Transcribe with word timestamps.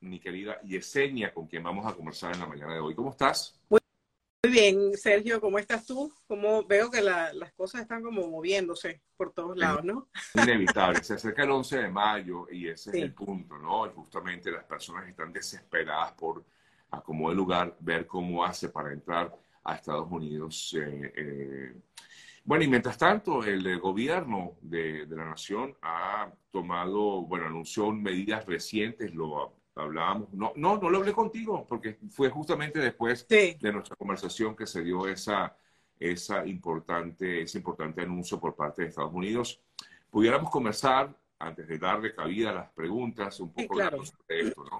mi 0.00 0.18
querida 0.18 0.60
Yesenia, 0.62 1.32
con 1.32 1.46
quien 1.46 1.62
vamos 1.62 1.86
a 1.86 1.94
conversar 1.94 2.34
en 2.34 2.40
la 2.40 2.46
mañana 2.46 2.74
de 2.74 2.80
hoy. 2.80 2.94
¿Cómo 2.94 3.10
estás? 3.10 3.60
Muy 3.68 3.80
bien, 4.42 4.96
Sergio, 4.96 5.40
¿cómo 5.40 5.58
estás 5.58 5.84
tú? 5.86 6.12
Como 6.26 6.64
veo 6.64 6.90
que 6.90 7.02
las 7.02 7.52
cosas 7.52 7.82
están 7.82 8.02
como 8.02 8.26
moviéndose 8.26 9.02
por 9.16 9.32
todos 9.32 9.56
lados, 9.56 9.84
¿no? 9.84 10.08
Inevitable. 10.34 11.04
Se 11.04 11.14
acerca 11.14 11.42
el 11.42 11.50
11 11.50 11.78
de 11.78 11.90
mayo 11.90 12.46
y 12.50 12.68
ese 12.68 12.90
es 12.90 12.96
el 12.96 13.12
punto, 13.12 13.58
¿no? 13.58 13.86
Y 13.86 13.90
justamente 13.90 14.50
las 14.50 14.64
personas 14.64 15.06
están 15.08 15.32
desesperadas 15.32 16.12
por 16.12 16.44
acomodar 16.90 17.36
lugar, 17.36 17.76
ver 17.80 18.06
cómo 18.06 18.44
hace 18.44 18.70
para 18.70 18.92
entrar 18.92 19.36
a 19.62 19.74
Estados 19.74 20.10
Unidos. 20.10 20.74
Eh, 20.78 21.12
eh, 21.16 21.74
bueno, 22.42 22.64
y 22.64 22.68
mientras 22.68 22.96
tanto, 22.96 23.44
el 23.44 23.78
gobierno 23.78 24.56
de, 24.62 25.06
la 25.06 25.26
nación 25.26 25.76
ha 25.82 26.32
tomado, 26.50 27.22
bueno, 27.22 27.46
anunció 27.46 27.92
medidas 27.92 28.46
recientes, 28.46 29.14
lo 29.14 29.59
hablábamos, 29.80 30.32
no, 30.32 30.52
no, 30.56 30.78
no 30.78 30.90
lo 30.90 30.98
hablé 30.98 31.12
contigo, 31.12 31.66
porque 31.68 31.98
fue 32.10 32.28
justamente 32.30 32.78
después 32.78 33.26
de 33.28 33.72
nuestra 33.72 33.96
conversación 33.96 34.56
que 34.56 34.66
se 34.66 34.82
dio 34.82 35.06
esa, 35.06 35.56
esa 35.98 36.46
importante, 36.46 37.42
ese 37.42 37.58
importante 37.58 38.02
anuncio 38.02 38.38
por 38.40 38.54
parte 38.54 38.82
de 38.82 38.88
Estados 38.88 39.12
Unidos. 39.12 39.60
Pudiéramos 40.10 40.50
conversar, 40.50 41.14
antes 41.38 41.66
de 41.68 41.78
darle 41.78 42.14
cabida 42.14 42.50
a 42.50 42.54
las 42.54 42.70
preguntas, 42.70 43.40
un 43.40 43.52
poco 43.52 43.78
de 43.78 44.40
esto, 44.40 44.64
¿no? 44.64 44.78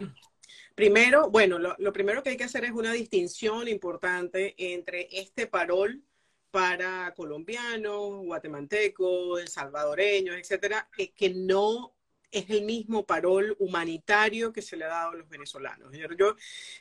Primero, 0.74 1.30
bueno, 1.30 1.58
lo, 1.58 1.74
lo, 1.78 1.92
primero 1.92 2.22
que 2.22 2.30
hay 2.30 2.36
que 2.36 2.44
hacer 2.44 2.64
es 2.64 2.72
una 2.72 2.92
distinción 2.92 3.68
importante 3.68 4.54
entre 4.56 5.08
este 5.10 5.46
parol 5.46 6.02
para 6.50 7.12
colombianos, 7.14 8.24
guatemaltecos, 8.24 9.50
salvadoreños, 9.50 10.36
etcétera, 10.36 10.88
que 11.14 11.30
no 11.30 11.94
es 12.30 12.48
el 12.50 12.62
mismo 12.62 13.04
parol 13.04 13.56
humanitario 13.58 14.52
que 14.52 14.62
se 14.62 14.76
le 14.76 14.84
ha 14.84 14.88
dado 14.88 15.10
a 15.10 15.16
los 15.16 15.28
venezolanos. 15.28 15.92
Yo, 16.16 16.36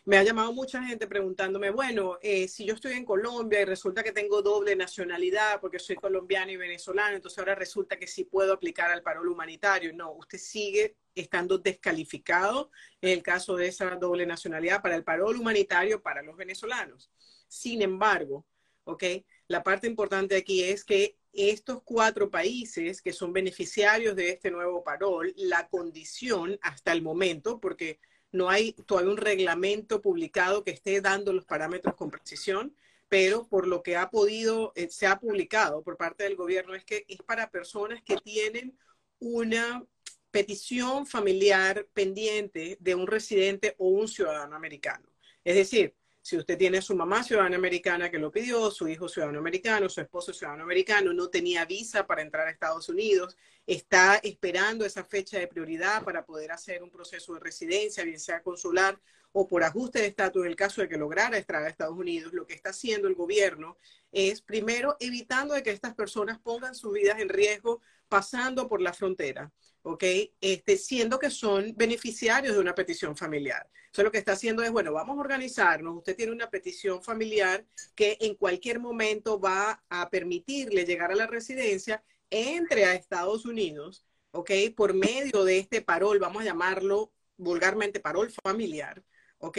me 0.06 0.18
ha 0.18 0.24
llamado 0.24 0.54
mucha 0.54 0.84
gente 0.84 1.08
preguntándome, 1.08 1.72
bueno, 1.72 2.18
eh, 2.22 2.48
si 2.48 2.66
yo 2.66 2.76
estoy 2.76 2.94
en 2.94 3.06
Colombia 3.06 3.62
y 3.62 3.66
resulta 3.66 4.04
que 4.04 4.12
tengo 4.12 4.42
doble 4.42 4.76
nacionalidad 4.76 5.60
porque 5.60 5.80
soy 5.80 5.96
colombiano 5.96 6.52
y 6.52 6.58
venezolano, 6.58 7.16
entonces 7.16 7.40
ahora 7.40 7.56
resulta 7.56 7.98
que 7.98 8.08
sí 8.08 8.26
puedo 8.26 8.54
aplicar 8.54 8.92
al 8.92 9.02
parol 9.02 9.28
humanitario. 9.28 9.92
No, 9.94 10.12
usted 10.14 10.38
sigue 10.38 10.96
estando 11.16 11.58
descalificado 11.58 12.72
en 13.02 13.12
el 13.12 13.24
caso 13.24 13.56
de 13.56 13.68
esa 13.68 13.96
doble 13.96 14.26
nacionalidad 14.26 14.82
para 14.82 14.96
el 14.96 15.04
parol 15.04 15.38
humanitario 15.38 16.02
para 16.02 16.22
los 16.22 16.38
venezolanos. 16.38 17.12
Sin 17.48 17.82
embargo, 17.82 18.46
¿ok? 18.84 19.04
La 19.48 19.64
parte 19.64 19.88
importante 19.88 20.36
aquí 20.36 20.64
es 20.64 20.86
que 20.86 21.19
estos 21.34 21.82
cuatro 21.84 22.30
países 22.30 23.02
que 23.02 23.14
son 23.14 23.34
beneficiarios 23.34 24.16
de 24.16 24.30
este 24.30 24.52
nuevo 24.52 24.84
parol, 24.84 25.34
la 25.38 25.68
condición 25.68 26.58
hasta 26.62 26.92
el 26.92 27.02
momento, 27.02 27.60
porque 27.60 28.00
no 28.32 28.50
hay 28.50 28.74
todavía 28.74 29.12
un 29.12 29.18
reglamento 29.18 30.02
publicado 30.02 30.64
que 30.64 30.72
esté 30.72 31.02
dando 31.02 31.34
los 31.34 31.46
parámetros 31.46 31.96
con 31.96 32.12
precisión, 32.12 32.76
pero 33.08 33.48
por 33.48 33.68
lo 33.68 33.82
que 33.82 33.98
ha 33.98 34.10
podido, 34.10 34.72
eh, 34.76 34.90
se 34.90 35.08
ha 35.08 35.20
publicado 35.20 35.84
por 35.84 35.98
parte 35.98 36.24
del 36.24 36.36
gobierno 36.36 36.76
es 36.76 36.86
que 36.86 37.06
es 37.08 37.18
para 37.24 37.50
personas 37.50 38.04
que 38.04 38.18
tienen 38.18 38.78
una 39.20 39.84
petición 40.32 41.08
familiar 41.08 41.88
pendiente 41.94 42.78
de 42.80 42.96
un 42.96 43.08
residente 43.08 43.76
o 43.80 43.88
un 43.88 44.08
ciudadano 44.08 44.56
americano. 44.56 45.10
Es 45.44 45.56
decir, 45.56 45.96
si 46.22 46.38
usted 46.38 46.58
tiene 46.58 46.82
su 46.82 46.96
mamá 46.96 47.24
ciudadana 47.24 47.56
americana 47.56 48.10
que 48.10 48.20
lo 48.20 48.32
pidió, 48.32 48.70
su 48.72 48.88
hijo 48.88 49.08
ciudadano 49.08 49.40
americano, 49.40 49.90
su 49.90 50.02
esposo 50.02 50.34
ciudadano 50.34 50.64
americano, 50.64 51.14
no 51.14 51.30
tenía 51.30 51.66
visa 51.66 52.06
para 52.06 52.22
entrar 52.22 52.48
a 52.48 52.52
Estados 52.52 52.90
Unidos, 52.90 53.38
está 53.70 54.16
esperando 54.24 54.84
esa 54.84 55.04
fecha 55.04 55.38
de 55.38 55.48
prioridad 55.48 56.04
para 56.04 56.26
poder 56.26 56.52
hacer 56.52 56.82
un 56.82 56.90
proceso 56.90 57.36
de 57.36 57.40
residencia, 57.40 58.04
bien 58.04 58.20
sea 58.20 58.42
consular 58.42 59.00
o 59.32 59.48
por 59.48 59.64
ajuste 59.64 60.00
de 60.00 60.08
estatus 60.08 60.44
en 60.44 60.50
el 60.50 60.56
caso 60.56 60.82
de 60.82 60.90
que 60.90 60.98
lograra 60.98 61.38
entrar 61.38 61.64
a 61.64 61.70
Estados 61.70 61.96
Unidos, 61.96 62.34
lo 62.34 62.48
que 62.48 62.56
está 62.56 62.72
haciendo 62.72 63.08
el 63.08 63.14
gobierno 63.14 63.78
es 64.12 64.42
primero 64.42 64.98
evitando 65.00 65.54
de 65.54 65.62
que 65.62 65.70
estas 65.70 65.94
personas 65.94 66.40
pongan 66.40 66.74
sus 66.74 66.94
vidas 66.94 67.20
en 67.20 67.30
riesgo 67.30 67.80
pasando 68.08 68.68
por 68.68 68.82
la 68.82 68.92
frontera. 68.92 69.52
¿ok? 69.84 70.04
Este, 70.42 70.78
siendo 70.78 71.20
que 71.20 71.30
son 71.30 71.74
beneficiarios 71.76 72.56
de 72.56 72.62
una 72.62 72.76
petición 72.76 73.16
familiar. 73.16 73.70
Eso 73.92 74.04
lo 74.04 74.12
que 74.12 74.18
está 74.18 74.34
haciendo 74.34 74.64
es, 74.64 74.72
bueno, 74.72 74.94
vamos 74.94 75.18
a 75.18 75.22
organizarnos. 75.22 75.98
Usted 75.98 76.16
tiene 76.16 76.32
una 76.32 76.50
petición 76.50 77.02
familiar 77.02 77.66
que 77.96 78.18
en 78.20 78.36
cualquier 78.36 78.80
momento 78.80 79.40
va 79.40 79.84
a 79.90 80.10
permitirle 80.10 80.86
llegar 80.86 81.12
a 81.12 81.16
la 81.16 81.28
residencia, 81.28 82.04
entre 82.30 82.86
a 82.86 82.94
Estados 82.94 83.46
Unidos, 83.46 84.06
¿ok? 84.32 84.52
Por 84.76 84.94
medio 84.94 85.44
de 85.44 85.60
este 85.60 85.82
parol, 85.82 86.20
vamos 86.20 86.42
a 86.42 86.46
llamarlo 86.46 87.12
vulgarmente 87.38 88.00
parol 88.00 88.32
familiar, 88.44 89.04
¿ok? 89.40 89.58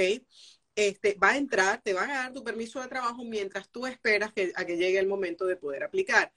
Este, 0.74 1.14
va 1.14 1.30
a 1.30 1.36
entrar, 1.36 1.82
te 1.82 1.92
van 1.92 2.10
a 2.10 2.16
dar 2.16 2.32
tu 2.32 2.44
permiso 2.44 2.80
de 2.80 2.88
trabajo 2.88 3.24
mientras 3.24 3.68
tú 3.70 3.86
esperas 3.86 4.32
que, 4.32 4.52
a 4.54 4.64
que 4.64 4.76
llegue 4.76 4.98
el 4.98 5.08
momento 5.08 5.46
de 5.46 5.56
poder 5.56 5.82
aplicar. 5.82 6.32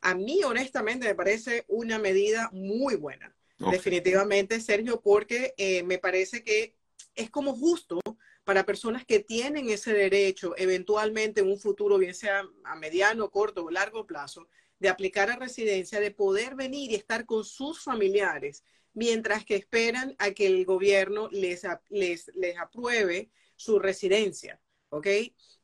A 0.00 0.14
mí, 0.14 0.42
honestamente, 0.44 1.06
me 1.06 1.14
parece 1.14 1.64
una 1.68 1.98
medida 1.98 2.50
muy 2.52 2.96
buena. 2.96 3.34
Definitivamente, 3.58 4.60
Sergio, 4.60 5.00
porque 5.00 5.52
eh, 5.56 5.82
me 5.82 5.98
parece 5.98 6.44
que 6.44 6.76
es 7.16 7.28
como 7.28 7.56
justo 7.56 7.98
para 8.44 8.64
personas 8.64 9.04
que 9.04 9.18
tienen 9.18 9.68
ese 9.68 9.92
derecho 9.92 10.54
eventualmente 10.56 11.40
en 11.40 11.48
un 11.48 11.58
futuro, 11.58 11.98
bien 11.98 12.14
sea 12.14 12.44
a 12.64 12.76
mediano, 12.76 13.30
corto 13.30 13.64
o 13.64 13.70
largo 13.70 14.06
plazo, 14.06 14.48
de 14.78 14.88
aplicar 14.88 15.30
a 15.30 15.36
residencia, 15.36 16.00
de 16.00 16.10
poder 16.10 16.54
venir 16.54 16.90
y 16.90 16.94
estar 16.94 17.26
con 17.26 17.44
sus 17.44 17.82
familiares 17.82 18.64
mientras 18.94 19.44
que 19.44 19.56
esperan 19.56 20.14
a 20.18 20.32
que 20.32 20.46
el 20.46 20.64
gobierno 20.64 21.28
les, 21.30 21.62
les, 21.88 22.30
les 22.34 22.58
apruebe 22.58 23.30
su 23.56 23.78
residencia. 23.78 24.60
¿Ok? 24.90 25.06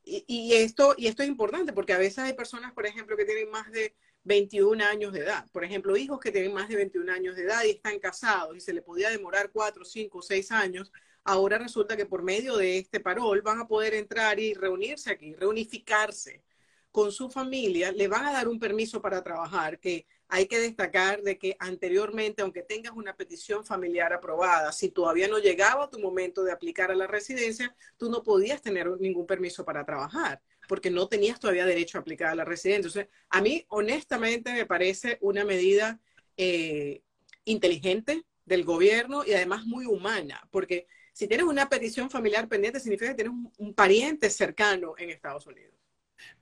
Y, 0.04 0.24
y, 0.26 0.52
esto, 0.54 0.94
y 0.98 1.06
esto 1.06 1.22
es 1.22 1.28
importante 1.28 1.72
porque 1.72 1.94
a 1.94 1.98
veces 1.98 2.18
hay 2.18 2.34
personas, 2.34 2.72
por 2.72 2.86
ejemplo, 2.86 3.16
que 3.16 3.24
tienen 3.24 3.50
más 3.50 3.70
de 3.72 3.96
21 4.24 4.84
años 4.84 5.12
de 5.12 5.20
edad. 5.20 5.46
Por 5.52 5.64
ejemplo, 5.64 5.96
hijos 5.96 6.20
que 6.20 6.30
tienen 6.30 6.52
más 6.52 6.68
de 6.68 6.76
21 6.76 7.12
años 7.12 7.36
de 7.36 7.42
edad 7.42 7.64
y 7.64 7.70
están 7.70 7.98
casados 7.98 8.56
y 8.56 8.60
se 8.60 8.72
le 8.72 8.82
podía 8.82 9.10
demorar 9.10 9.50
4, 9.52 9.84
5, 9.84 10.22
6 10.22 10.52
años, 10.52 10.92
ahora 11.24 11.58
resulta 11.58 11.96
que 11.96 12.06
por 12.06 12.22
medio 12.22 12.56
de 12.56 12.78
este 12.78 13.00
parol 13.00 13.42
van 13.42 13.60
a 13.60 13.68
poder 13.68 13.94
entrar 13.94 14.38
y 14.40 14.54
reunirse 14.54 15.10
aquí, 15.10 15.34
reunificarse 15.34 16.42
con 16.94 17.10
su 17.10 17.28
familia, 17.28 17.90
le 17.90 18.06
van 18.06 18.24
a 18.24 18.32
dar 18.32 18.46
un 18.46 18.60
permiso 18.60 19.02
para 19.02 19.24
trabajar, 19.24 19.80
que 19.80 20.06
hay 20.28 20.46
que 20.46 20.60
destacar 20.60 21.22
de 21.22 21.38
que 21.38 21.56
anteriormente, 21.58 22.40
aunque 22.40 22.62
tengas 22.62 22.92
una 22.92 23.16
petición 23.16 23.64
familiar 23.64 24.12
aprobada, 24.12 24.70
si 24.70 24.90
todavía 24.90 25.26
no 25.26 25.40
llegaba 25.40 25.90
tu 25.90 25.98
momento 25.98 26.44
de 26.44 26.52
aplicar 26.52 26.92
a 26.92 26.94
la 26.94 27.08
residencia, 27.08 27.74
tú 27.96 28.08
no 28.08 28.22
podías 28.22 28.62
tener 28.62 28.88
ningún 29.00 29.26
permiso 29.26 29.64
para 29.64 29.84
trabajar 29.84 30.40
porque 30.68 30.88
no 30.88 31.08
tenías 31.08 31.40
todavía 31.40 31.66
derecho 31.66 31.98
a 31.98 32.02
aplicar 32.02 32.28
a 32.28 32.36
la 32.36 32.44
residencia. 32.44 32.88
Entonces, 32.88 33.08
a 33.28 33.42
mí, 33.42 33.66
honestamente, 33.70 34.52
me 34.52 34.64
parece 34.64 35.18
una 35.20 35.44
medida 35.44 36.00
eh, 36.36 37.02
inteligente 37.44 38.24
del 38.44 38.62
gobierno 38.64 39.24
y 39.26 39.32
además 39.32 39.66
muy 39.66 39.84
humana, 39.84 40.46
porque 40.52 40.86
si 41.12 41.26
tienes 41.26 41.46
una 41.46 41.68
petición 41.68 42.08
familiar 42.08 42.48
pendiente, 42.48 42.78
significa 42.78 43.10
que 43.10 43.22
tienes 43.22 43.34
un, 43.58 43.74
pariente 43.74 44.30
cercano 44.30 44.94
en 44.96 45.10
Estados 45.10 45.44
Unidos. 45.48 45.73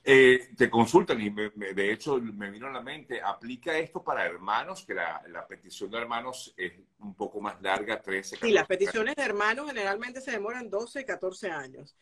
Eh, 0.04 0.48
te 0.56 0.68
consultan 0.68 1.20
y 1.20 1.30
de 1.30 1.92
hecho 1.92 2.18
me 2.18 2.50
vino 2.50 2.66
a 2.66 2.72
la 2.72 2.82
mente, 2.82 3.20
¿aplica 3.22 3.78
esto 3.78 4.02
para 4.02 4.26
hermanos? 4.26 4.84
Que 4.84 4.94
la, 4.94 5.46
petición 5.48 5.90
de 5.90 5.98
hermanos 5.98 6.52
es 6.56 6.72
un 6.98 7.14
poco 7.14 7.40
más 7.40 7.62
larga, 7.62 8.02
13, 8.02 8.36
14 8.36 8.46
Sí, 8.46 8.52
las 8.52 8.66
peticiones 8.66 9.14
de 9.14 9.22
hermanos 9.22 9.68
generalmente 9.68 10.20
se 10.20 10.32
demoran 10.32 10.68
12 10.68 11.02
y 11.02 11.04
14 11.04 11.50
años 11.50 11.96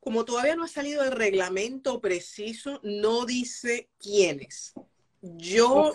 como 0.00 0.24
todavía 0.24 0.56
no 0.56 0.64
ha 0.64 0.68
salido 0.68 1.04
el 1.04 1.12
reglamento 1.12 2.00
preciso, 2.00 2.80
no 2.82 3.26
dice 3.26 3.90
quiénes. 3.98 4.72
Yo, 5.20 5.92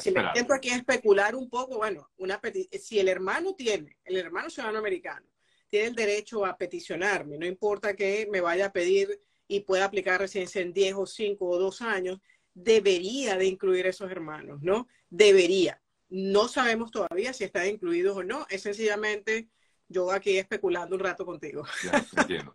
si 0.00 0.10
me 0.10 0.32
siento 0.32 0.54
aquí 0.54 0.70
a 0.70 0.76
especular 0.76 1.36
un 1.36 1.50
poco, 1.50 1.76
bueno, 1.76 2.10
una 2.16 2.40
si 2.80 2.98
el 2.98 3.08
hermano 3.08 3.54
tiene, 3.54 3.96
el 4.04 4.16
hermano 4.16 4.48
ciudadano 4.48 4.78
americano, 4.78 5.26
tiene 5.68 5.88
el 5.88 5.94
derecho 5.94 6.46
a 6.46 6.56
peticionarme, 6.56 7.36
no 7.36 7.44
importa 7.44 7.94
que 7.94 8.26
me 8.30 8.40
vaya 8.40 8.66
a 8.66 8.72
pedir 8.72 9.20
y 9.48 9.60
pueda 9.60 9.86
aplicar 9.86 10.20
residencia 10.20 10.60
en 10.60 10.72
10 10.72 10.94
o 10.94 11.06
5 11.06 11.44
o 11.44 11.58
2 11.58 11.82
años, 11.82 12.20
debería 12.54 13.36
de 13.36 13.46
incluir 13.46 13.86
esos 13.86 14.10
hermanos, 14.10 14.60
¿no? 14.62 14.86
Debería. 15.10 15.80
No 16.10 16.48
sabemos 16.48 16.90
todavía 16.90 17.32
si 17.32 17.44
están 17.44 17.66
incluidos 17.66 18.16
o 18.16 18.22
no, 18.22 18.46
es 18.50 18.62
sencillamente 18.62 19.48
yo 19.88 20.10
aquí 20.12 20.36
especulando 20.36 20.94
un 20.96 21.00
rato 21.00 21.24
contigo. 21.24 21.64
Ya, 21.84 22.04
entiendo. 22.16 22.54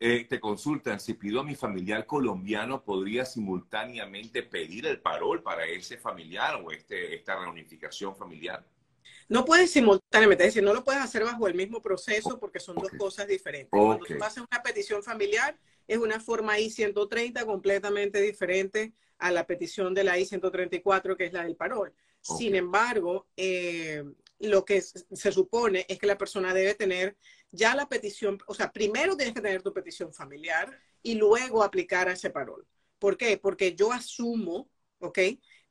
Eh, 0.00 0.26
te 0.28 0.38
consultan, 0.40 1.00
si 1.00 1.14
pido 1.14 1.40
a 1.40 1.44
mi 1.44 1.54
familiar 1.54 2.04
colombiano, 2.04 2.84
¿podría 2.84 3.24
simultáneamente 3.24 4.42
pedir 4.42 4.86
el 4.86 5.00
parol 5.00 5.42
para 5.42 5.64
ese 5.66 5.96
familiar 5.96 6.60
o 6.62 6.70
este, 6.70 7.14
esta 7.14 7.38
reunificación 7.38 8.14
familiar? 8.14 8.66
No 9.28 9.44
puedes 9.44 9.70
simultáneamente, 9.70 10.44
es 10.44 10.48
decir, 10.48 10.62
no 10.62 10.74
lo 10.74 10.84
puedes 10.84 11.00
hacer 11.00 11.24
bajo 11.24 11.46
el 11.46 11.54
mismo 11.54 11.80
proceso 11.80 12.38
porque 12.38 12.60
son 12.60 12.76
dos 12.76 12.90
cosas 12.98 13.26
diferentes. 13.26 13.70
Cuando 13.70 14.04
tú 14.04 14.22
haces 14.22 14.44
una 14.50 14.62
petición 14.62 15.02
familiar, 15.02 15.56
es 15.86 15.98
una 15.98 16.20
forma 16.20 16.58
I-130 16.58 17.44
completamente 17.44 18.20
diferente 18.20 18.94
a 19.18 19.30
la 19.30 19.46
petición 19.46 19.94
de 19.94 20.04
la 20.04 20.18
I-134, 20.18 21.16
que 21.16 21.26
es 21.26 21.32
la 21.32 21.44
del 21.44 21.56
parol. 21.56 21.92
Sin 22.20 22.54
embargo, 22.54 23.26
eh, 23.36 24.02
lo 24.38 24.64
que 24.64 24.80
se 24.80 25.32
supone 25.32 25.84
es 25.88 25.98
que 25.98 26.06
la 26.06 26.18
persona 26.18 26.54
debe 26.54 26.74
tener 26.74 27.16
ya 27.50 27.74
la 27.76 27.88
petición, 27.88 28.38
o 28.46 28.54
sea, 28.54 28.72
primero 28.72 29.16
tienes 29.16 29.34
que 29.34 29.40
tener 29.40 29.62
tu 29.62 29.72
petición 29.72 30.12
familiar 30.12 30.78
y 31.02 31.14
luego 31.14 31.62
aplicar 31.62 32.08
a 32.08 32.12
ese 32.12 32.30
parol. 32.30 32.66
¿Por 32.98 33.16
qué? 33.16 33.36
Porque 33.36 33.74
yo 33.74 33.92
asumo, 33.92 34.70
¿ok? 34.98 35.18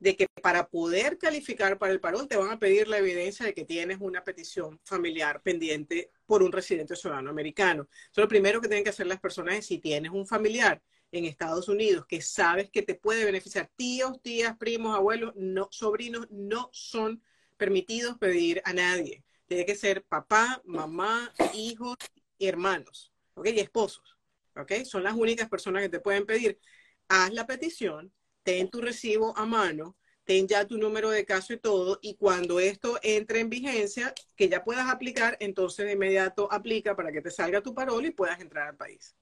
De 0.04 0.18
que 0.18 0.28
para 0.42 0.68
poder 0.68 1.18
calificar 1.18 1.78
para 1.78 1.94
el 1.94 2.02
parol 2.02 2.28
te 2.28 2.36
van 2.36 2.52
a 2.52 2.60
pedir 2.60 2.90
la 2.90 2.98
evidencia 2.98 3.46
de 3.46 3.54
que 3.54 3.64
tienes 3.64 4.00
una 4.02 4.22
petición 4.22 4.78
familiar 4.84 5.42
pendiente 5.42 6.12
por 6.26 6.44
un 6.44 6.52
residente 6.52 6.98
ciudadano 6.98 7.30
americano. 7.30 7.88
Eso 8.12 8.20
lo 8.20 8.28
primero 8.28 8.60
que 8.60 8.68
tienen 8.68 8.84
que 8.84 8.90
hacer 8.90 9.08
las 9.08 9.22
personas 9.22 9.66
si 9.66 9.78
tienes 9.80 10.12
un 10.12 10.28
familiar 10.28 10.82
en 11.14 11.24
Estados 11.24 11.70
Unidos 11.70 12.06
que 12.06 12.22
sabes 12.22 12.70
que 12.70 12.82
te 12.82 12.96
puede 12.96 13.24
beneficiar, 13.24 13.72
tíos, 13.78 14.22
tías, 14.22 14.58
primos, 14.58 14.94
abuelos, 14.94 15.34
no, 15.38 15.70
sobrinos, 15.72 16.28
no 16.30 16.70
son 16.74 17.24
permitidos 17.56 18.18
pedir 18.18 18.62
a 18.66 18.74
nadie. 18.74 19.24
Tiene 19.46 19.66
que 19.66 19.76
ser 19.76 20.04
papá, 20.04 20.62
mamá, 20.66 21.34
hijos 21.54 21.96
y 22.38 22.48
hermanos, 22.48 23.14
¿ok? 23.36 23.48
Y 23.54 23.60
esposos, 23.62 24.18
¿ok? 24.58 24.84
Son 24.84 25.04
las 25.04 25.14
únicas 25.14 25.48
personas 25.48 25.82
que 25.82 25.90
te 25.90 26.02
pueden 26.02 26.26
pedir. 26.26 26.60
Haz 27.08 27.32
la 27.32 27.48
petición, 27.48 28.12
ten 28.44 28.70
tu 28.70 28.82
recibo 28.82 29.38
a 29.38 29.46
mano, 29.46 29.98
ten 30.24 30.48
ya 30.48 30.66
tu 30.66 30.78
número 30.78 31.10
de 31.10 31.26
caso 31.26 31.54
y 31.54 31.58
todo, 31.58 32.00
y 32.02 32.16
cuando 32.16 32.60
esto 32.60 33.00
entre 33.02 33.40
en 33.40 33.50
vigencia, 33.50 34.14
que 34.36 34.50
ya 34.50 34.64
puedas 34.64 34.90
aplicar, 34.90 35.38
entonces 35.40 35.86
de 35.86 35.94
inmediato 35.94 36.52
aplica 36.52 36.96
para 36.96 37.12
que 37.12 37.22
te 37.22 37.32
salga 37.32 37.62
tu 37.62 37.74
parol 37.74 38.06
y 38.06 38.12
puedas 38.12 38.40
entrar 38.40 38.70
al 38.70 38.78
país. 38.78 39.16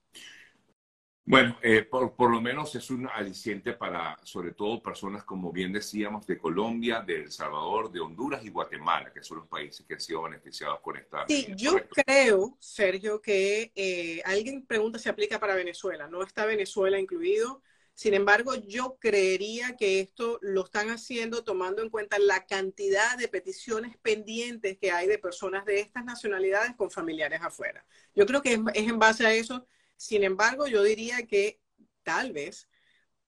Bueno, 1.24 1.56
eh, 1.62 1.82
por, 1.82 2.30
lo 2.30 2.40
menos 2.40 2.74
es 2.74 2.90
un 2.90 3.06
aliciente 3.06 3.74
para, 3.74 4.18
sobre 4.24 4.52
todo, 4.52 4.82
personas, 4.82 5.22
como 5.22 5.52
bien 5.52 5.72
decíamos, 5.72 6.26
de 6.26 6.36
Colombia, 6.36 7.00
de 7.00 7.22
El 7.22 7.30
Salvador, 7.30 7.92
de 7.92 8.00
Honduras 8.00 8.44
y 8.44 8.50
Guatemala, 8.50 9.12
que 9.12 9.22
son 9.22 9.38
los 9.38 9.46
países 9.46 9.86
que 9.86 9.94
han 9.94 10.00
sido 10.00 10.22
beneficiados 10.22 10.80
con 10.80 10.96
esta. 10.96 11.24
Sí, 11.28 11.46
yo 11.56 11.76
creo, 11.88 12.56
Sergio, 12.58 13.20
que 13.22 13.70
eh, 13.76 14.20
alguien 14.24 14.66
pregunta 14.66 14.98
si 14.98 15.08
aplica 15.08 15.38
para 15.38 15.54
Venezuela. 15.54 16.08
No 16.08 16.24
está 16.24 16.44
Venezuela 16.44 16.98
incluido. 16.98 17.62
Sin 18.02 18.14
embargo, 18.14 18.56
yo 18.56 18.96
creería 18.98 19.76
que 19.76 20.00
esto 20.00 20.38
lo 20.42 20.64
están 20.64 20.90
haciendo 20.90 21.44
tomando 21.44 21.82
en 21.82 21.90
cuenta 21.90 22.18
la 22.18 22.46
cantidad 22.46 23.16
de 23.16 23.28
peticiones 23.28 23.96
pendientes 23.98 24.76
que 24.78 24.90
hay 24.90 25.06
de 25.06 25.18
personas 25.18 25.64
de 25.64 25.78
estas 25.78 26.04
nacionalidades 26.04 26.74
con 26.74 26.90
familiares 26.90 27.40
afuera. 27.42 27.86
Yo 28.14 28.26
creo 28.26 28.42
que 28.42 28.54
es 28.74 28.88
en 28.88 28.98
base 28.98 29.24
a 29.24 29.32
eso 29.32 29.66
sin 30.02 30.24
embargo, 30.24 30.66
yo 30.66 30.82
diría 30.82 31.28
que 31.28 31.60
tal 32.02 32.32
vez 32.32 32.68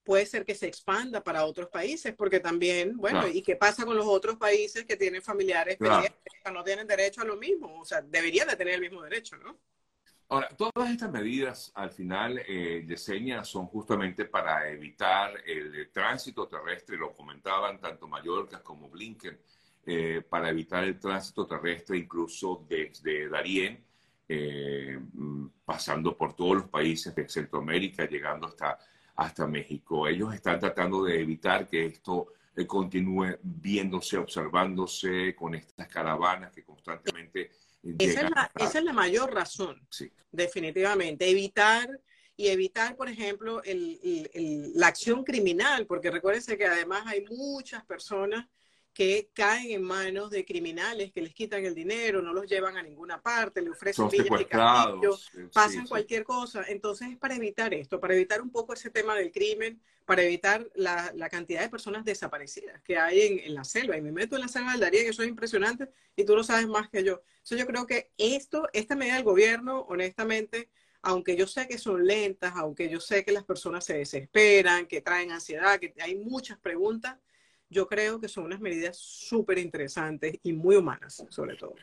puede 0.02 0.26
ser 0.26 0.44
que 0.44 0.56
se 0.56 0.66
expanda 0.66 1.22
para 1.22 1.44
otros 1.44 1.68
países, 1.68 2.12
porque 2.16 2.40
también, 2.40 2.96
bueno, 2.96 3.28
¿y 3.28 3.42
qué 3.42 3.54
pasa 3.54 3.84
con 3.84 3.96
los 3.96 4.06
otros 4.06 4.38
países 4.38 4.84
que 4.84 4.96
tienen 4.96 5.22
familiares 5.22 5.78
que 5.78 6.50
no 6.50 6.64
tienen 6.64 6.88
derecho 6.88 7.20
a 7.20 7.26
lo 7.26 7.36
mismo? 7.36 7.80
O 7.80 7.84
sea, 7.84 8.02
deberían 8.02 8.48
de 8.48 8.56
tener 8.56 8.74
el 8.74 8.80
mismo 8.80 9.02
derecho, 9.02 9.36
¿no? 9.36 9.56
Ahora, 10.34 10.48
todas 10.48 10.90
estas 10.90 11.12
medidas 11.12 11.70
al 11.76 11.92
final, 11.92 12.42
eh, 12.48 12.84
Yesenia, 12.88 13.44
son 13.44 13.66
justamente 13.66 14.24
para 14.24 14.68
evitar 14.68 15.32
el 15.46 15.88
tránsito 15.92 16.48
terrestre, 16.48 16.96
lo 16.96 17.12
comentaban 17.12 17.78
tanto 17.78 18.08
Mallorca 18.08 18.60
como 18.60 18.88
Blinken, 18.88 19.38
eh, 19.86 20.24
para 20.28 20.50
evitar 20.50 20.82
el 20.82 20.98
tránsito 20.98 21.46
terrestre 21.46 21.98
incluso 21.98 22.66
desde 22.68 23.28
Darién 23.28 23.84
eh, 24.28 24.98
mm, 25.12 25.46
pasando 25.64 26.16
por 26.18 26.34
todos 26.34 26.56
los 26.56 26.68
países 26.68 27.14
de 27.14 27.28
Centroamérica, 27.28 28.04
llegando 28.08 28.48
hasta, 28.48 28.76
hasta 29.14 29.46
México. 29.46 30.08
Ellos 30.08 30.34
están 30.34 30.58
tratando 30.58 31.04
de 31.04 31.20
evitar 31.20 31.68
que 31.68 31.86
esto 31.86 32.32
eh, 32.56 32.66
continúe 32.66 33.38
viéndose, 33.40 34.18
observándose 34.18 35.32
con 35.36 35.54
estas 35.54 35.86
caravanas 35.86 36.50
que 36.50 36.64
constantemente... 36.64 37.52
Esa 37.98 38.22
es, 38.22 38.30
la, 38.30 38.50
esa 38.56 38.78
es 38.78 38.84
la 38.84 38.92
mayor 38.92 39.32
razón, 39.32 39.86
sí. 39.90 40.10
definitivamente. 40.32 41.28
Evitar 41.28 41.88
y 42.36 42.48
evitar, 42.48 42.96
por 42.96 43.08
ejemplo, 43.08 43.62
la 43.64 44.86
acción 44.86 45.22
criminal, 45.22 45.86
porque 45.86 46.10
recuérdense 46.10 46.56
que 46.56 46.66
además 46.66 47.04
hay 47.06 47.24
muchas 47.26 47.84
personas 47.84 48.46
que 48.94 49.28
caen 49.34 49.72
en 49.72 49.82
manos 49.82 50.30
de 50.30 50.44
criminales 50.44 51.10
que 51.12 51.20
les 51.20 51.34
quitan 51.34 51.64
el 51.64 51.74
dinero, 51.74 52.22
no 52.22 52.32
los 52.32 52.46
llevan 52.46 52.76
a 52.76 52.82
ninguna 52.82 53.20
parte, 53.20 53.60
le 53.60 53.70
ofrecen 53.70 54.08
villas 54.08 54.40
y 54.40 54.44
castillos, 54.44 55.32
pasan 55.52 55.88
cualquier 55.88 56.22
cosa. 56.22 56.64
Entonces 56.68 57.08
es 57.10 57.18
para 57.18 57.34
evitar 57.34 57.74
esto, 57.74 57.98
para 57.98 58.14
evitar 58.14 58.40
un 58.40 58.50
poco 58.50 58.72
ese 58.72 58.90
tema 58.90 59.16
del 59.16 59.32
crimen, 59.32 59.82
para 60.04 60.22
evitar 60.22 60.70
la, 60.76 61.12
cantidad 61.28 61.62
de 61.62 61.68
personas 61.68 62.04
desaparecidas 62.04 62.80
que 62.82 62.96
hay 62.96 63.42
en, 63.44 63.54
la 63.54 63.64
selva. 63.64 63.96
Y 63.96 64.00
me 64.00 64.12
meto 64.12 64.36
en 64.36 64.42
la 64.42 64.48
selva 64.48 64.70
del 64.70 64.80
Darién, 64.80 65.08
eso 65.08 65.24
es 65.24 65.28
impresionante, 65.28 65.90
y 66.14 66.24
tú 66.24 66.36
lo 66.36 66.44
sabes 66.44 66.68
más 66.68 66.88
que 66.88 67.02
yo. 67.02 67.20
Entonces 67.38 67.58
yo 67.58 67.66
creo 67.66 67.88
que 67.88 68.12
esto, 68.16 68.68
esta 68.72 68.94
medida 68.94 69.16
del 69.16 69.24
gobierno, 69.24 69.80
honestamente, 69.88 70.70
aunque 71.02 71.34
yo 71.34 71.48
sé 71.48 71.66
que 71.66 71.78
son 71.78 72.06
lentas, 72.06 72.52
aunque 72.54 72.88
yo 72.88 73.00
sé 73.00 73.24
que 73.24 73.32
las 73.32 73.44
personas 73.44 73.84
se 73.84 73.98
desesperan, 73.98 74.86
que 74.86 75.00
traen 75.00 75.32
ansiedad, 75.32 75.80
que 75.80 75.92
hay 76.00 76.14
muchas 76.14 76.58
preguntas, 76.58 77.18
yo 77.70 77.86
creo 77.86 78.20
que 78.20 78.28
son 78.28 78.44
unas 78.44 78.60
medidas 78.60 78.96
súper 78.96 79.58
interesantes 79.58 80.38
y 80.42 80.52
muy 80.52 80.76
humanas, 80.76 81.24
sobre 81.28 81.56
todo. 81.56 81.74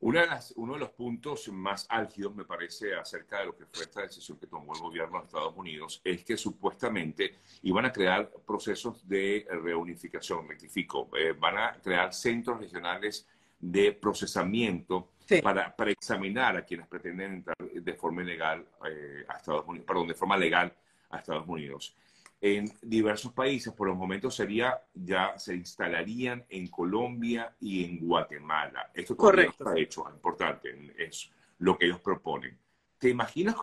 Una 0.00 0.20
de 0.20 0.26
las, 0.28 0.52
uno 0.56 0.74
de 0.74 0.80
los 0.80 0.90
puntos 0.90 1.48
más 1.48 1.86
álgidos, 1.88 2.34
me 2.34 2.44
parece, 2.44 2.94
acerca 2.94 3.40
de 3.40 3.46
lo 3.46 3.56
que 3.56 3.66
fue 3.66 3.82
esta 3.82 4.02
decisión 4.02 4.38
que 4.38 4.46
tomó 4.46 4.74
el 4.74 4.80
gobierno 4.80 5.18
de 5.18 5.26
Estados 5.26 5.56
Unidos, 5.56 6.00
es 6.04 6.24
que 6.24 6.36
supuestamente 6.36 7.34
iban 7.62 7.84
a 7.84 7.92
crear 7.92 8.30
procesos 8.46 9.08
de 9.08 9.44
reunificación, 9.50 10.48
rectifico, 10.48 11.10
eh, 11.16 11.34
van 11.36 11.58
a 11.58 11.72
crear 11.82 12.14
centros 12.14 12.60
regionales 12.60 13.26
de 13.58 13.92
procesamiento 13.92 15.08
para, 15.42 15.74
para, 15.74 15.90
examinar 15.90 16.56
a 16.56 16.64
quienes 16.64 16.86
pretenden 16.86 17.32
entrar 17.32 17.56
de 17.58 17.94
forma 17.94 18.22
ilegal 18.22 18.64
eh, 18.88 19.24
a 19.28 19.36
Estados 19.36 19.66
Unidos, 19.66 19.86
perdón, 19.86 20.06
de 20.06 20.14
forma 20.14 20.36
legal 20.36 20.72
a 21.10 21.18
Estados 21.18 21.46
Unidos 21.48 21.96
en 22.40 22.70
diversos 22.82 23.32
países. 23.32 23.72
Por 23.72 23.88
el 23.88 23.94
momento 23.94 24.30
sería, 24.30 24.80
ya 24.94 25.38
se 25.38 25.54
instalarían 25.54 26.44
en 26.48 26.68
Colombia 26.68 27.54
y 27.60 27.84
en 27.84 27.98
Guatemala. 28.00 28.90
Esto 28.94 29.16
Correcto. 29.16 29.64
está 29.64 29.78
hecho, 29.78 30.04
importante, 30.10 30.94
es 30.96 31.30
lo 31.58 31.76
que 31.76 31.86
ellos 31.86 32.00
proponen. 32.00 32.56
¿Te 32.98 33.08
imaginas 33.08 33.56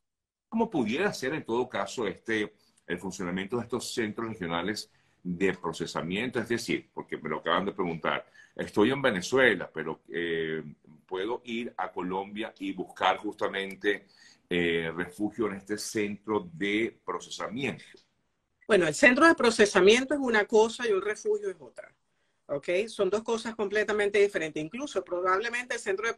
cómo 0.49 0.69
pudiera 0.69 1.13
ser 1.13 1.33
en 1.33 1.43
todo 1.43 1.67
caso 1.69 2.07
este, 2.07 2.53
el 2.87 2.99
funcionamiento 2.99 3.57
de 3.57 3.63
estos 3.63 3.93
centros 3.93 4.27
regionales 4.27 4.91
de 5.23 5.53
procesamiento? 5.53 6.39
Es 6.39 6.49
decir, 6.49 6.89
porque 6.93 7.17
me 7.17 7.29
lo 7.29 7.39
acaban 7.39 7.65
de 7.65 7.71
preguntar, 7.71 8.25
estoy 8.55 8.91
en 8.91 9.01
Venezuela, 9.01 9.69
pero 9.73 10.01
eh, 10.09 10.63
puedo 11.05 11.41
ir 11.45 11.73
a 11.77 11.91
Colombia 11.91 12.53
y 12.59 12.73
buscar 12.73 13.17
justamente 13.17 14.07
eh, 14.49 14.91
refugio 14.95 15.47
en 15.47 15.53
este 15.53 15.77
centro 15.77 16.49
de 16.53 16.99
procesamiento. 17.03 17.83
Bueno, 18.67 18.87
el 18.87 18.95
centro 18.95 19.27
de 19.27 19.35
procesamiento 19.35 20.15
es 20.15 20.19
una 20.19 20.45
cosa 20.45 20.87
y 20.87 20.91
un 20.91 21.01
refugio 21.01 21.49
es 21.49 21.57
otra. 21.59 21.93
¿Ok? 22.47 22.69
Son 22.87 23.09
dos 23.09 23.23
cosas 23.23 23.55
completamente 23.55 24.19
diferentes. 24.19 24.63
Incluso 24.63 25.03
probablemente 25.03 25.75
el 25.75 25.79
centro 25.79 26.07
de, 26.07 26.13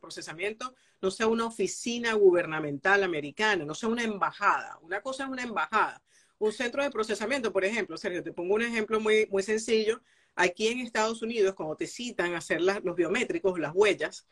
procesamiento 0.00 0.74
no 1.00 1.10
sea 1.10 1.26
una 1.28 1.46
oficina 1.46 2.14
gubernamental 2.14 3.02
americana, 3.04 3.64
no 3.64 3.74
sea 3.74 3.88
una 3.88 4.02
embajada. 4.02 4.78
Una 4.82 5.00
cosa 5.00 5.24
es 5.24 5.30
una 5.30 5.42
embajada. 5.42 6.02
Un 6.38 6.52
centro 6.52 6.82
de 6.82 6.90
procesamiento, 6.90 7.52
por 7.52 7.64
ejemplo, 7.64 7.96
Sergio, 7.96 8.22
te 8.22 8.32
pongo 8.32 8.54
un 8.54 8.62
ejemplo 8.62 8.98
muy, 9.00 9.26
muy 9.30 9.42
sencillo. 9.42 10.00
Aquí 10.34 10.68
en 10.68 10.80
Estados 10.80 11.22
Unidos, 11.22 11.54
cuando 11.54 11.76
te 11.76 11.86
citan 11.86 12.34
a 12.34 12.38
hacer 12.38 12.60
los 12.62 12.96
biométricos, 12.96 13.58
las 13.58 13.72
huellas, 13.74 14.26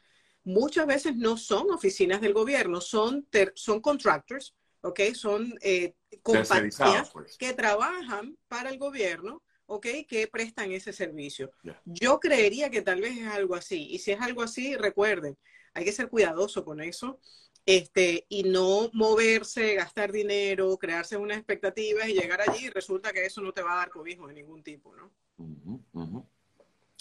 muchas 0.44 0.86
veces 0.86 1.16
no 1.16 1.36
son 1.36 1.70
oficinas 1.70 2.20
del 2.20 2.32
gobierno, 2.32 2.80
son, 2.80 3.28
son 3.54 3.80
contractors, 3.80 4.54
¿ok? 4.82 5.00
Son 5.14 5.54
eh, 5.62 5.94
compañías 6.22 7.10
pues. 7.12 7.36
que 7.36 7.52
trabajan 7.52 8.36
para 8.48 8.70
el 8.70 8.78
gobierno, 8.78 9.42
¿ok? 9.66 9.86
Que 10.08 10.28
prestan 10.30 10.72
ese 10.72 10.92
servicio. 10.92 11.50
Yo 11.84 12.20
creería 12.20 12.70
que 12.70 12.82
tal 12.82 13.00
vez 13.00 13.18
es 13.18 13.26
algo 13.26 13.54
así. 13.54 13.88
Y 13.90 13.98
si 13.98 14.12
es 14.12 14.20
algo 14.20 14.42
así, 14.42 14.76
recuerden, 14.76 15.36
hay 15.74 15.84
que 15.84 15.92
ser 15.92 16.08
cuidadoso 16.08 16.64
con 16.64 16.80
eso. 16.80 17.20
Este, 17.66 18.24
y 18.30 18.44
no 18.44 18.88
moverse, 18.94 19.74
gastar 19.74 20.10
dinero, 20.10 20.78
crearse 20.78 21.18
unas 21.18 21.36
expectativas 21.36 22.08
y 22.08 22.14
llegar 22.14 22.40
allí 22.40 22.64
y 22.64 22.70
resulta 22.70 23.12
que 23.12 23.26
eso 23.26 23.42
no 23.42 23.52
te 23.52 23.60
va 23.60 23.74
a 23.74 23.76
dar 23.76 23.90
cobijo 23.90 24.26
de 24.26 24.32
ningún 24.32 24.62
tipo, 24.62 24.96
¿no? 24.96 25.12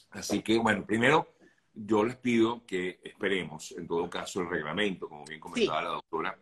Así 0.10 0.42
que, 0.42 0.58
bueno, 0.58 0.86
primero, 0.86 1.36
yo 1.74 2.04
les 2.04 2.18
pido 2.18 2.66
que 2.66 3.00
esperemos, 3.02 3.72
en 3.78 3.88
todo 3.88 4.10
caso, 4.10 4.42
el 4.42 4.50
reglamento, 4.50 5.08
como 5.08 5.24
bien 5.24 5.40
comentaba 5.40 5.84
la 5.84 5.90
doctora, 5.90 6.38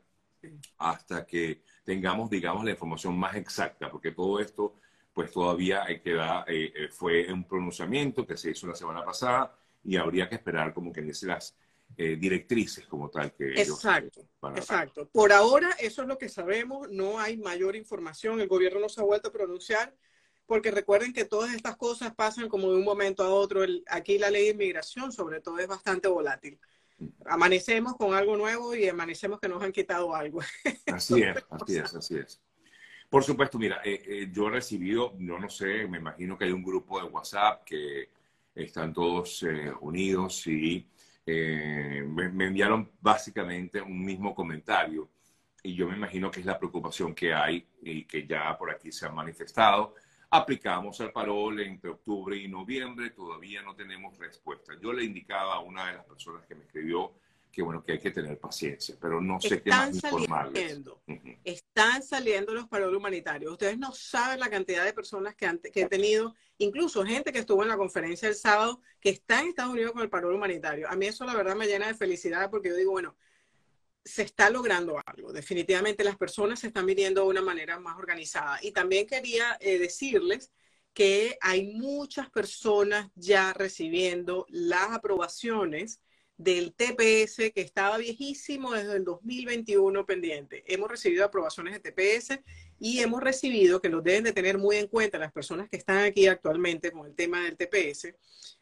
hasta 0.77 1.25
que 1.25 1.61
tengamos, 1.83 2.29
digamos, 2.29 2.63
la 2.63 2.71
información 2.71 3.17
más 3.17 3.35
exacta, 3.35 3.89
porque 3.89 4.11
todo 4.11 4.39
esto, 4.39 4.75
pues 5.13 5.31
todavía 5.31 5.85
queda, 6.03 6.45
eh, 6.47 6.71
eh, 6.75 6.87
fue 6.89 7.31
un 7.31 7.43
pronunciamiento 7.43 8.25
que 8.25 8.37
se 8.37 8.51
hizo 8.51 8.67
la 8.67 8.75
semana 8.75 9.03
pasada 9.03 9.57
y 9.83 9.97
habría 9.97 10.27
que 10.27 10.35
esperar 10.35 10.73
como 10.73 10.91
que 10.91 11.01
dice 11.01 11.27
las 11.27 11.55
eh, 11.97 12.15
directrices 12.15 12.87
como 12.87 13.11
tal 13.11 13.31
que 13.33 13.53
exacto 13.53 14.27
exacto 14.55 15.07
por 15.11 15.31
ahora 15.31 15.69
eso 15.79 16.01
es 16.01 16.07
lo 16.07 16.17
que 16.17 16.27
sabemos 16.27 16.89
no 16.89 17.19
hay 17.19 17.37
mayor 17.37 17.75
información 17.75 18.41
el 18.41 18.47
gobierno 18.47 18.79
no 18.79 18.89
se 18.89 19.01
ha 19.01 19.03
vuelto 19.03 19.29
a 19.29 19.31
pronunciar 19.31 19.93
porque 20.45 20.71
recuerden 20.71 21.13
que 21.13 21.25
todas 21.25 21.53
estas 21.53 21.75
cosas 21.75 22.13
pasan 22.13 22.49
como 22.49 22.71
de 22.71 22.77
un 22.77 22.83
momento 22.83 23.23
a 23.23 23.29
otro. 23.29 23.63
aquí 23.87 24.17
la 24.17 24.29
ley 24.29 24.45
de 24.45 24.51
inmigración, 24.51 25.11
sobre 25.11 25.41
todo, 25.41 25.59
es 25.59 25.67
bastante 25.67 26.07
volátil. 26.07 26.59
Amanecemos 27.25 27.95
con 27.95 28.13
algo 28.13 28.37
nuevo 28.37 28.75
y 28.75 28.87
amanecemos 28.87 29.39
que 29.39 29.49
nos 29.49 29.61
han 29.61 29.71
quitado 29.71 30.15
algo. 30.15 30.41
Así 30.87 31.21
es, 31.21 31.37
así 31.49 31.77
es, 31.77 31.95
así 31.95 32.17
es. 32.17 32.41
Por 33.09 33.23
supuesto, 33.23 33.57
mira, 33.57 33.81
eh, 33.83 34.01
eh, 34.05 34.29
yo 34.31 34.47
he 34.47 34.51
recibido, 34.51 35.13
yo 35.19 35.39
no 35.39 35.49
sé, 35.49 35.87
me 35.87 35.99
imagino 35.99 36.37
que 36.37 36.45
hay 36.45 36.51
un 36.51 36.63
grupo 36.63 36.99
de 36.99 37.07
WhatsApp 37.07 37.63
que 37.63 38.09
están 38.53 38.93
todos 38.93 39.43
eh, 39.43 39.71
unidos 39.81 40.47
y 40.47 40.87
me 41.27 42.45
enviaron 42.45 42.91
básicamente 43.01 43.81
un 43.81 44.05
mismo 44.05 44.35
comentario 44.35 45.09
y 45.63 45.73
yo 45.73 45.87
me 45.87 45.95
imagino 45.95 46.29
que 46.29 46.41
es 46.41 46.45
la 46.45 46.59
preocupación 46.59 47.15
que 47.15 47.33
hay 47.33 47.65
y 47.81 48.05
que 48.05 48.27
ya 48.27 48.55
por 48.55 48.69
aquí 48.69 48.91
se 48.91 49.07
ha 49.07 49.09
manifestado. 49.09 49.95
Aplicamos 50.29 50.99
el 50.99 51.11
parol 51.11 51.59
entre 51.59 51.91
octubre 51.91 52.37
y 52.37 52.47
noviembre, 52.47 53.11
todavía 53.11 53.61
no 53.61 53.75
tenemos 53.75 54.17
respuesta. 54.17 54.73
Yo 54.81 54.93
le 54.93 55.03
indicaba 55.03 55.55
a 55.55 55.59
una 55.59 55.87
de 55.87 55.93
las 55.93 56.05
personas 56.05 56.45
que 56.45 56.55
me 56.55 56.63
escribió 56.65 57.13
que 57.55 57.61
bueno, 57.61 57.81
que 57.85 57.93
hay 57.93 57.99
que 57.99 58.11
tener 58.11 58.37
paciencia, 58.37 58.97
pero 58.99 59.21
no 59.21 59.39
sé 59.39 59.61
qué 59.61 59.69
más 59.69 59.95
informarles. 59.95 60.81
Están 61.45 62.03
saliendo 62.03 62.53
los 62.53 62.67
paroles 62.67 62.97
humanitarios. 62.97 63.49
Ustedes 63.49 63.77
no 63.77 63.93
saben 63.93 64.41
la 64.41 64.49
cantidad 64.49 64.83
de 64.83 64.91
personas 64.91 65.35
que, 65.35 65.45
han, 65.45 65.59
que 65.59 65.83
he 65.83 65.87
tenido, 65.87 66.35
incluso 66.57 67.05
gente 67.05 67.31
que 67.31 67.39
estuvo 67.39 67.63
en 67.63 67.69
la 67.69 67.77
conferencia 67.77 68.27
el 68.27 68.35
sábado, 68.35 68.81
que 68.99 69.09
está 69.09 69.39
en 69.39 69.47
Estados 69.47 69.71
Unidos 69.71 69.93
con 69.93 70.01
el 70.01 70.09
parol 70.09 70.35
humanitario. 70.35 70.89
A 70.89 70.97
mí 70.97 71.05
eso 71.05 71.23
la 71.23 71.33
verdad 71.33 71.55
me 71.55 71.65
llena 71.65 71.87
de 71.87 71.93
felicidad 71.93 72.49
porque 72.51 72.67
yo 72.67 72.75
digo, 72.75 72.91
bueno, 72.91 73.15
se 74.05 74.21
está 74.21 74.49
logrando 74.51 75.01
algo. 75.05 75.33
Definitivamente 75.33 76.03
las 76.03 76.15
personas 76.15 76.59
se 76.59 76.67
están 76.67 76.85
viniendo 76.85 77.23
de 77.23 77.27
una 77.27 77.41
manera 77.41 77.79
más 77.79 77.97
organizada. 77.97 78.59
Y 78.61 78.71
también 78.71 79.07
quería 79.07 79.57
eh, 79.59 79.79
decirles 79.79 80.51
que 80.93 81.37
hay 81.41 81.73
muchas 81.73 82.29
personas 82.29 83.09
ya 83.15 83.51
recibiendo 83.51 84.45
las 84.49 84.91
aprobaciones 84.91 86.01
del 86.37 86.73
TPS 86.73 87.51
que 87.53 87.61
estaba 87.61 87.97
viejísimo 87.97 88.73
desde 88.73 88.97
el 88.97 89.03
2021 89.03 90.05
pendiente. 90.05 90.63
Hemos 90.67 90.89
recibido 90.89 91.25
aprobaciones 91.25 91.73
de 91.73 91.91
TPS 91.91 92.39
y 92.77 92.99
hemos 92.99 93.21
recibido, 93.21 93.81
que 93.81 93.89
lo 93.89 94.01
deben 94.01 94.25
de 94.25 94.33
tener 94.33 94.57
muy 94.57 94.75
en 94.75 94.87
cuenta 94.87 95.17
las 95.17 95.31
personas 95.31 95.69
que 95.69 95.77
están 95.77 95.99
aquí 95.99 96.27
actualmente 96.27 96.91
con 96.91 97.07
el 97.07 97.15
tema 97.15 97.41
del 97.41 97.57
TPS, 97.57 98.13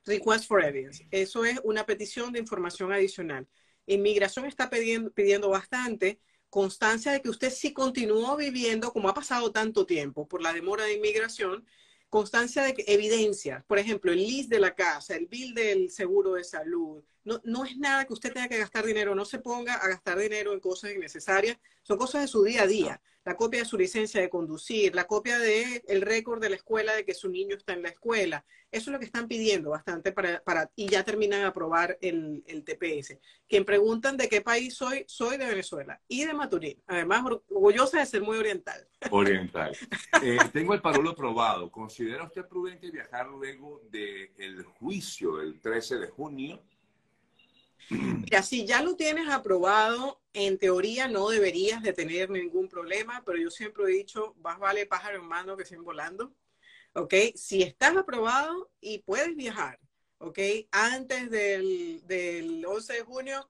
Request 0.06 0.48
for 0.48 0.64
Evidence. 0.64 1.08
Eso 1.10 1.46
es 1.46 1.60
una 1.64 1.86
petición 1.86 2.32
de 2.32 2.40
información 2.40 2.94
adicional. 2.94 3.48
Inmigración 3.86 4.46
está 4.46 4.70
pidiendo, 4.70 5.12
pidiendo 5.12 5.50
bastante 5.50 6.20
constancia 6.50 7.12
de 7.12 7.22
que 7.22 7.30
usted 7.30 7.50
sí 7.52 7.74
continuó 7.74 8.38
viviendo 8.38 8.94
como 8.94 9.10
ha 9.10 9.14
pasado 9.14 9.52
tanto 9.52 9.86
tiempo 9.88 10.28
por 10.28 10.42
la 10.42 10.54
demora 10.54 10.84
de 10.84 10.94
inmigración, 10.94 11.66
constancia 12.10 12.62
de 12.64 12.76
que, 12.76 12.86
evidencia, 12.88 13.66
por 13.68 13.80
ejemplo, 13.80 14.12
el 14.12 14.20
list 14.20 14.50
de 14.50 14.60
la 14.60 14.76
casa, 14.76 15.16
el 15.16 15.26
bill 15.26 15.56
del 15.56 15.90
seguro 15.90 16.34
de 16.34 16.44
salud, 16.44 17.04
no, 17.24 17.42
no 17.44 17.66
es 17.66 17.78
nada 17.78 18.06
que 18.06 18.14
usted 18.14 18.34
tenga 18.34 18.50
que 18.50 18.58
gastar 18.58 18.86
dinero, 18.86 19.16
no 19.16 19.26
se 19.26 19.40
ponga 19.40 19.76
a 19.76 19.88
gastar 19.88 20.18
dinero 20.18 20.54
en 20.54 20.60
cosas 20.60 20.92
innecesarias, 20.92 21.58
son 21.82 21.98
cosas 21.98 22.22
de 22.22 22.28
su 22.28 22.44
día 22.44 22.64
a 22.64 22.68
día. 22.68 23.02
La 23.26 23.38
copia 23.38 23.60
de 23.60 23.66
su 23.66 23.78
licencia 23.78 24.20
de 24.20 24.30
conducir, 24.30 24.94
la 24.94 25.06
copia 25.06 25.40
del 25.40 25.82
el 25.88 26.02
récord 26.02 26.42
de 26.42 26.50
la 26.50 26.58
escuela 26.58 26.94
de 26.94 27.06
que 27.06 27.14
su 27.14 27.30
niño 27.30 27.56
está 27.56 27.72
en 27.72 27.82
la 27.82 27.88
escuela. 27.88 28.44
Eso 28.70 28.90
es 28.90 28.94
lo 28.94 29.00
que 29.00 29.06
están 29.06 29.30
pidiendo 29.30 29.70
bastante 29.70 30.12
para, 30.12 30.44
para 30.44 30.70
y 30.76 30.88
ya 30.90 31.06
terminan 31.06 31.40
de 31.40 31.46
aprobar 31.46 31.98
el, 32.02 32.44
el 32.48 32.66
TPS. 32.66 33.18
Quien 33.48 33.64
preguntan 33.64 34.18
de 34.18 34.28
qué 34.28 34.42
país 34.42 34.74
soy, 34.74 35.06
soy 35.08 35.38
de 35.38 35.46
Venezuela 35.46 36.02
y 36.10 36.26
de 36.26 36.34
Maturín. 36.34 36.84
Además, 36.86 37.24
orgullosa 37.50 38.00
de 38.00 38.08
ser 38.08 38.24
muy 38.24 38.38
oriental. 38.38 38.86
Oriental. 39.10 39.78
Eh, 40.22 40.38
tengo 40.54 40.74
el 40.74 40.82
parolo 40.82 41.10
aprobado. 41.10 41.70
¿Considera 41.70 42.24
usted 42.24 42.46
prudente 42.48 42.90
viajar 42.92 43.28
luego 43.28 43.82
del 43.90 44.64
juicio 44.64 45.38
del 45.38 45.60
13 45.60 45.98
de 45.98 46.08
junio? 46.08 46.64
Mira, 47.90 48.42
si 48.44 48.66
ya 48.66 48.82
lo 48.82 48.96
tienes 48.96 49.30
aprobado, 49.30 50.22
en 50.34 50.58
teoría 50.58 51.08
no 51.08 51.30
deberías 51.30 51.82
de 51.84 51.94
tener 51.94 52.30
ningún 52.30 52.68
problema, 52.68 53.24
pero 53.26 53.38
yo 53.38 53.50
siempre 53.52 53.84
he 53.86 53.88
dicho, 53.98 54.36
más 54.42 54.60
vale 54.60 54.86
pájaro 54.86 55.20
en 55.20 55.28
mano 55.28 55.58
que 55.58 55.66
sin 55.66 55.84
volando. 55.84 56.34
¿Ok? 56.94 57.14
Si 57.36 57.64
estás 57.64 57.96
aprobado 57.98 58.72
y 58.80 59.00
puedes 59.00 59.36
viajar, 59.36 59.80
¿ok? 60.20 60.40
Antes 60.72 61.30
del, 61.32 62.02
del 62.06 62.66
11 62.66 62.94
de 62.94 63.02
junio, 63.02 63.50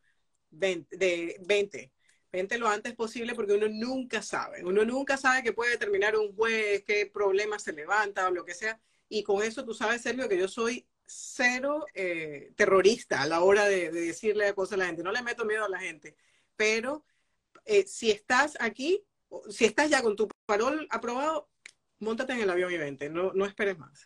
20, 0.51 0.97
de 0.97 1.37
20. 1.45 1.91
20 2.31 2.57
lo 2.57 2.67
antes 2.67 2.95
posible 2.95 3.35
porque 3.35 3.53
uno 3.53 3.67
nunca 3.69 4.21
sabe. 4.21 4.63
Uno 4.65 4.83
nunca 4.85 5.17
sabe 5.17 5.43
que 5.43 5.53
puede 5.53 5.71
determinar 5.71 6.17
un 6.17 6.35
juez, 6.35 6.83
qué 6.85 7.05
problema 7.05 7.59
se 7.59 7.73
levanta 7.73 8.27
o 8.27 8.31
lo 8.31 8.45
que 8.45 8.53
sea. 8.53 8.79
Y 9.09 9.23
con 9.23 9.43
eso 9.43 9.63
tú 9.65 9.73
sabes, 9.73 10.01
Sergio, 10.01 10.27
que 10.29 10.37
yo 10.37 10.47
soy 10.47 10.87
cero 11.13 11.85
eh, 11.93 12.51
terrorista 12.55 13.21
a 13.21 13.27
la 13.27 13.41
hora 13.41 13.65
de, 13.65 13.91
decirle 13.91 14.53
cosas 14.53 14.73
a 14.73 14.77
la 14.77 14.85
gente. 14.85 15.03
No 15.03 15.11
le 15.11 15.21
meto 15.21 15.45
miedo 15.45 15.65
a 15.65 15.69
la 15.69 15.79
gente. 15.79 16.15
Pero 16.55 17.05
eh, 17.65 17.85
si 17.87 18.11
estás 18.11 18.57
aquí, 18.59 19.03
si 19.49 19.65
estás 19.65 19.89
ya 19.89 20.01
con 20.01 20.15
tu 20.15 20.27
parol 20.45 20.87
aprobado, 20.89 21.49
montate 21.99 22.33
en 22.33 22.41
el 22.41 22.49
avión 22.49 22.71
y 22.71 22.77
vente. 22.77 23.09
No, 23.09 23.33
no 23.33 23.45
esperes 23.45 23.77
más. 23.77 24.01